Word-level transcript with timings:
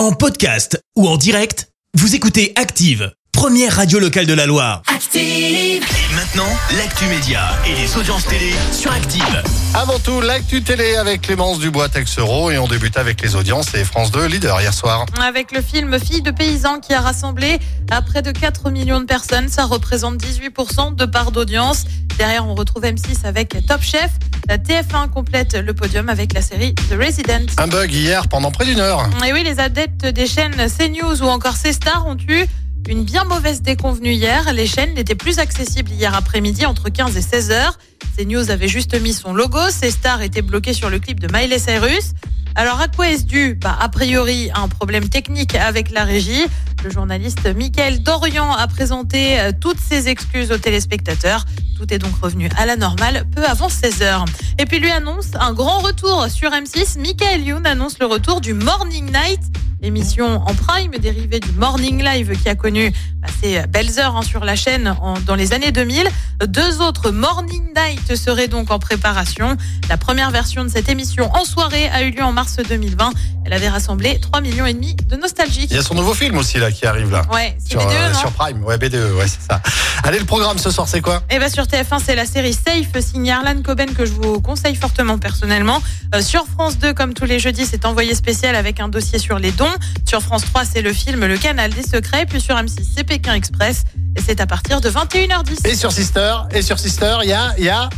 En 0.00 0.12
podcast 0.12 0.82
ou 0.96 1.06
en 1.06 1.18
direct, 1.18 1.68
vous 1.92 2.14
écoutez 2.14 2.54
Active, 2.56 3.12
première 3.32 3.76
radio 3.76 3.98
locale 3.98 4.24
de 4.24 4.32
la 4.32 4.46
Loire. 4.46 4.80
Active. 4.86 5.20
Et 5.20 6.14
maintenant, 6.14 6.48
l'actu 6.78 7.04
média 7.04 7.42
et 7.66 7.74
les 7.74 7.98
audiences 7.98 8.24
télé 8.24 8.54
sur 8.72 8.90
Active. 8.90 9.42
Avant 9.74 9.98
tout, 9.98 10.22
l'actu 10.22 10.62
télé 10.62 10.96
avec 10.96 11.20
Clémence 11.20 11.58
Dubois 11.58 11.90
Texero 11.90 12.50
et 12.50 12.56
on 12.56 12.66
débute 12.66 12.96
avec 12.96 13.20
les 13.20 13.36
audiences 13.36 13.74
et 13.74 13.84
France 13.84 14.10
2 14.10 14.24
leader 14.24 14.58
hier 14.62 14.72
soir. 14.72 15.04
Avec 15.22 15.52
le 15.52 15.60
film 15.60 16.00
Fille 16.00 16.22
de 16.22 16.30
paysan 16.30 16.80
qui 16.80 16.94
a 16.94 17.02
rassemblé 17.02 17.58
à 17.90 18.00
près 18.00 18.22
de 18.22 18.30
4 18.30 18.70
millions 18.70 19.00
de 19.00 19.04
personnes, 19.04 19.50
ça 19.50 19.66
représente 19.66 20.16
18% 20.16 20.94
de 20.94 21.04
part 21.04 21.30
d'audience. 21.30 21.84
Derrière, 22.20 22.46
on 22.46 22.54
retrouve 22.54 22.82
M6 22.82 23.24
avec 23.24 23.56
Top 23.66 23.80
Chef. 23.80 24.10
La 24.46 24.58
TF1 24.58 25.08
complète 25.08 25.54
le 25.54 25.72
podium 25.72 26.10
avec 26.10 26.34
la 26.34 26.42
série 26.42 26.74
The 26.74 26.92
Resident. 27.02 27.46
Un 27.56 27.66
bug 27.66 27.90
hier 27.90 28.28
pendant 28.28 28.50
près 28.50 28.66
d'une 28.66 28.78
heure. 28.78 29.08
Et 29.26 29.32
oui, 29.32 29.42
les 29.42 29.58
adeptes 29.58 30.04
des 30.04 30.26
chaînes 30.26 30.54
CNews 30.54 31.22
ou 31.22 31.28
encore 31.28 31.56
C-Star 31.56 32.06
ont 32.06 32.18
eu 32.28 32.44
une 32.90 33.04
bien 33.04 33.24
mauvaise 33.24 33.62
déconvenue 33.62 34.12
hier. 34.12 34.52
Les 34.52 34.66
chaînes 34.66 34.92
n'étaient 34.92 35.14
plus 35.14 35.38
accessibles 35.38 35.92
hier 35.92 36.14
après-midi 36.14 36.66
entre 36.66 36.90
15 36.90 37.16
et 37.16 37.22
16 37.22 37.52
heures. 37.52 37.78
CNews 38.18 38.50
avait 38.50 38.68
juste 38.68 39.00
mis 39.00 39.14
son 39.14 39.32
logo. 39.32 39.70
C-Star 39.70 40.20
était 40.20 40.42
bloqué 40.42 40.74
sur 40.74 40.90
le 40.90 40.98
clip 40.98 41.20
de 41.20 41.28
Miley 41.34 41.58
Cyrus. 41.58 42.10
Alors 42.54 42.82
à 42.82 42.88
quoi 42.88 43.08
est-ce 43.08 43.24
dû? 43.24 43.54
Bah, 43.54 43.78
A 43.80 43.88
priori, 43.88 44.50
un 44.54 44.68
problème 44.68 45.08
technique 45.08 45.54
avec 45.54 45.90
la 45.90 46.04
régie. 46.04 46.44
Le 46.82 46.88
journaliste 46.88 47.46
Michael 47.54 48.02
Dorian 48.02 48.52
a 48.52 48.66
présenté 48.66 49.38
euh, 49.38 49.52
toutes 49.58 49.78
ses 49.78 50.08
excuses 50.08 50.50
aux 50.50 50.56
téléspectateurs. 50.56 51.44
Tout 51.76 51.92
est 51.92 51.98
donc 51.98 52.14
revenu 52.22 52.48
à 52.56 52.64
la 52.64 52.76
normale 52.76 53.26
peu 53.34 53.44
avant 53.44 53.68
16 53.68 54.00
heures. 54.00 54.24
Et 54.58 54.64
puis 54.64 54.78
lui 54.78 54.90
annonce 54.90 55.34
un 55.38 55.52
grand 55.52 55.80
retour 55.80 56.28
sur 56.28 56.50
M6. 56.50 56.98
Michael 56.98 57.42
Youn 57.42 57.66
annonce 57.66 57.98
le 57.98 58.06
retour 58.06 58.40
du 58.40 58.54
Morning 58.54 59.06
Night 59.06 59.40
émission 59.82 60.42
en 60.46 60.54
prime 60.54 60.92
dérivée 60.92 61.40
du 61.40 61.52
Morning 61.52 62.02
Live 62.02 62.38
qui 62.42 62.48
a 62.48 62.54
connu 62.54 62.92
bah, 63.16 63.28
ses 63.40 63.66
belles 63.66 63.98
heures 63.98 64.16
hein, 64.16 64.22
sur 64.22 64.44
la 64.44 64.56
chaîne 64.56 64.94
en, 65.00 65.14
dans 65.20 65.34
les 65.34 65.52
années 65.52 65.72
2000. 65.72 66.08
Deux 66.46 66.80
autres 66.80 67.10
Morning 67.10 67.74
Night 67.74 68.16
seraient 68.16 68.48
donc 68.48 68.70
en 68.70 68.78
préparation. 68.78 69.56
La 69.88 69.96
première 69.96 70.30
version 70.30 70.64
de 70.64 70.70
cette 70.70 70.88
émission 70.88 71.30
en 71.34 71.44
soirée 71.44 71.88
a 71.88 72.02
eu 72.02 72.10
lieu 72.10 72.22
en 72.22 72.32
mars 72.32 72.56
2020. 72.56 73.12
Elle 73.44 73.52
avait 73.52 73.68
rassemblé 73.68 74.18
3 74.20 74.40
millions 74.42 74.66
et 74.66 74.74
demi 74.74 74.94
de 74.94 75.16
nostalgiques. 75.16 75.70
Il 75.70 75.76
y 75.76 75.80
a 75.80 75.82
son 75.82 75.94
nouveau 75.94 76.14
film 76.14 76.36
aussi 76.36 76.58
là 76.58 76.70
qui 76.70 76.86
arrive 76.86 77.10
là. 77.10 77.22
Ouais, 77.32 77.56
Sur, 77.66 77.80
deux, 77.86 77.94
euh, 77.94 78.14
sur 78.14 78.30
Prime, 78.32 78.62
ouais 78.64 78.78
BDE, 78.78 78.94
ouais 79.16 79.26
c'est 79.26 79.42
ça. 79.50 79.60
Allez 80.04 80.18
le 80.18 80.24
programme 80.24 80.58
ce 80.58 80.70
soir 80.70 80.86
c'est 80.88 81.00
quoi? 81.00 81.22
Et 81.30 81.38
bien 81.38 81.48
sur 81.48 81.64
TF1, 81.64 82.00
c'est 82.04 82.14
la 82.14 82.26
série 82.26 82.52
Safe 82.52 83.00
signée 83.00 83.32
Arlan 83.32 83.62
Coben 83.62 83.92
que 83.92 84.04
je 84.04 84.12
vous 84.12 84.40
conseille 84.40 84.76
fortement 84.76 85.18
personnellement. 85.18 85.82
Euh, 86.14 86.20
sur 86.20 86.46
France 86.46 86.78
2, 86.78 86.92
comme 86.92 87.14
tous 87.14 87.24
les 87.24 87.38
jeudis, 87.38 87.66
c'est 87.66 87.84
envoyé 87.84 88.14
spécial 88.14 88.54
avec 88.56 88.80
un 88.80 88.88
dossier 88.88 89.18
sur 89.18 89.38
les 89.38 89.52
dons. 89.52 89.69
Sur 90.08 90.22
France 90.22 90.42
3, 90.46 90.64
c'est 90.64 90.82
le 90.82 90.92
film 90.92 91.24
Le 91.26 91.38
Canal 91.38 91.72
des 91.72 91.82
Secrets. 91.82 92.26
Puis 92.26 92.40
sur 92.40 92.56
M6, 92.56 92.84
c'est 92.96 93.04
Pékin 93.04 93.34
Express. 93.34 93.84
Et 94.16 94.20
c'est 94.20 94.40
à 94.40 94.46
partir 94.46 94.80
de 94.80 94.90
21h10. 94.90 95.66
Et 95.66 95.74
sur 95.74 95.92
Sister, 95.92 96.34
et 96.50 96.62
sur 96.62 96.78
Sister, 96.78 97.18
il 97.22 97.28
y 97.28 97.32
a 97.32 97.54
il 97.58 97.64
y 97.64 97.68
a 97.68 97.88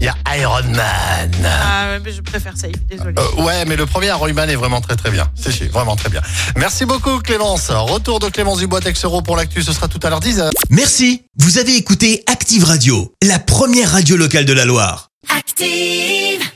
il 0.00 0.06
y 0.06 0.08
a 0.08 0.36
Iron 0.36 0.62
Man. 0.70 1.30
Ah, 1.44 1.98
mais 2.04 2.12
je 2.12 2.20
préfère 2.20 2.56
Safe, 2.56 2.72
désolé. 2.88 3.14
Euh, 3.18 3.42
ouais, 3.42 3.64
mais 3.64 3.76
le 3.76 3.86
premier 3.86 4.08
Iron 4.08 4.32
Man 4.32 4.50
est 4.50 4.56
vraiment 4.56 4.80
très 4.80 4.96
très 4.96 5.10
bien. 5.10 5.30
C'est 5.34 5.70
vraiment 5.70 5.96
très 5.96 6.10
bien. 6.10 6.20
Merci 6.56 6.84
beaucoup 6.84 7.18
Clémence. 7.20 7.70
Retour 7.70 8.18
de 8.18 8.28
Clémence 8.28 8.58
Dubois 8.58 8.80
Texero 8.80 9.22
pour 9.22 9.36
l'actu, 9.36 9.62
ce 9.62 9.72
sera 9.72 9.88
tout 9.88 10.00
à 10.02 10.10
l'heure 10.10 10.20
10h. 10.20 10.50
Merci, 10.70 11.22
vous 11.38 11.58
avez 11.58 11.76
écouté 11.76 12.24
Active 12.26 12.64
Radio, 12.64 13.14
la 13.22 13.38
première 13.38 13.92
radio 13.92 14.16
locale 14.16 14.44
de 14.44 14.52
la 14.52 14.64
Loire. 14.64 15.10
Active. 15.28 16.53